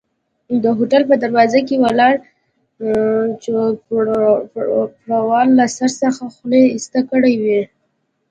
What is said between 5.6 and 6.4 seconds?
سر څخه